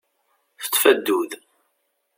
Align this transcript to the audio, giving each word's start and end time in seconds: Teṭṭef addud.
Teṭṭef 0.61 0.83
addud. 0.91 1.31